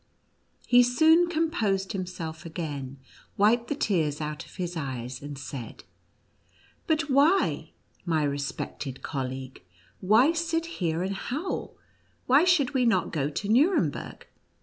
[0.65, 2.97] He soon composed himself again,
[3.37, 5.83] wiped the tears out of his eyes, and said:"
[6.87, 9.61] But why, my respected colleague,
[9.99, 14.25] why sit here and howl \ Why should we not go to Nuremberg